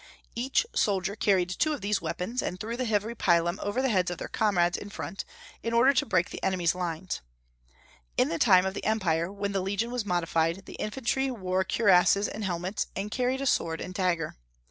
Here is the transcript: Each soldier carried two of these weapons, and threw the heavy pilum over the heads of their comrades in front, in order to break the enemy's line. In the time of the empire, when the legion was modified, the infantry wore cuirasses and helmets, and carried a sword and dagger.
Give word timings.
Each 0.33 0.65
soldier 0.73 1.15
carried 1.15 1.47
two 1.51 1.73
of 1.73 1.81
these 1.81 2.01
weapons, 2.01 2.41
and 2.41 2.59
threw 2.59 2.75
the 2.75 2.85
heavy 2.85 3.13
pilum 3.13 3.59
over 3.61 3.83
the 3.83 3.89
heads 3.89 4.09
of 4.09 4.17
their 4.17 4.27
comrades 4.27 4.75
in 4.75 4.89
front, 4.89 5.25
in 5.61 5.73
order 5.73 5.93
to 5.93 6.05
break 6.07 6.31
the 6.31 6.43
enemy's 6.43 6.73
line. 6.73 7.07
In 8.17 8.27
the 8.29 8.39
time 8.39 8.65
of 8.65 8.73
the 8.73 8.83
empire, 8.83 9.31
when 9.31 9.51
the 9.51 9.61
legion 9.61 9.91
was 9.91 10.03
modified, 10.03 10.65
the 10.65 10.73
infantry 10.81 11.29
wore 11.29 11.63
cuirasses 11.63 12.27
and 12.27 12.43
helmets, 12.43 12.87
and 12.95 13.11
carried 13.11 13.41
a 13.41 13.45
sword 13.45 13.79
and 13.79 13.93
dagger. 13.93 14.37